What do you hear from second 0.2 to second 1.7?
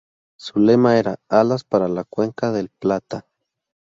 Su lema era "Alas